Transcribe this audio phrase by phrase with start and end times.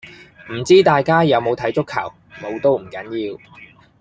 [0.51, 2.11] 唔知大家有冇睇足球，
[2.41, 3.39] 冇都唔緊要